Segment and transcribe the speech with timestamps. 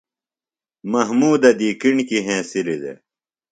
[0.91, 2.97] محمودہ دی کݨکیۡ ہنسِلی دےۡ۔